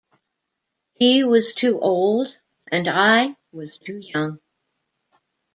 [0.95, 2.35] He was too old,
[2.71, 4.39] and I was too young.